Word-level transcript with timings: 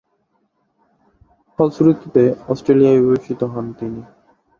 ফলশ্রুতিতে, 1.59 2.23
অস্ট্রেলিয়ায় 2.47 2.99
অভিবাসিত 2.99 3.41
হন 3.53 3.65
তিনি। 3.79 4.01